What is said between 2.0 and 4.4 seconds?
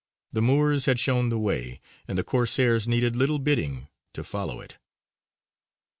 and the Corsairs needed little bidding to